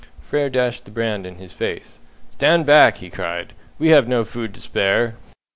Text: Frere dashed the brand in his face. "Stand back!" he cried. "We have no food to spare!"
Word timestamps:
Frere 0.19 0.49
dashed 0.49 0.85
the 0.85 0.89
brand 0.89 1.27
in 1.27 1.35
his 1.35 1.53
face. 1.53 1.99
"Stand 2.31 2.65
back!" 2.65 2.97
he 2.97 3.11
cried. 3.11 3.53
"We 3.77 3.89
have 3.89 4.07
no 4.07 4.23
food 4.23 4.51
to 4.55 4.59
spare!" 4.59 5.13